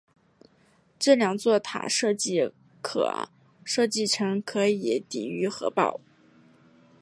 [0.97, 5.99] 这两座塔设计成可以抵御核爆。